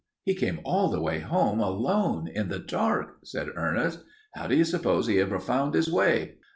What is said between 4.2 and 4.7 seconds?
"How do you